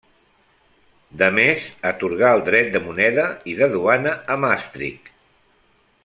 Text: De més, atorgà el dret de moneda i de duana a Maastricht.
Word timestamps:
De 1.21 1.27
més, 1.35 1.67
atorgà 1.89 2.31
el 2.37 2.41
dret 2.49 2.71
de 2.77 2.81
moneda 2.87 3.25
i 3.53 3.57
de 3.63 3.67
duana 3.77 4.15
a 4.37 4.43
Maastricht. 4.47 5.13